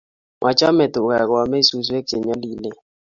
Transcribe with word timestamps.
Machame 0.43 0.85
tuga 0.93 1.17
koamei 1.29 1.65
suswek 1.69 2.05
che 2.09 2.17
nyalilen 2.25 2.75